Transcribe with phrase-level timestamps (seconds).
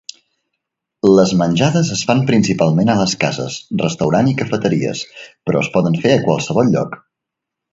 [1.17, 5.05] Les menjades es fan principalment a les cases, restaurant i cafeteries,
[5.51, 6.99] però es poden fer a qualsevol lloc.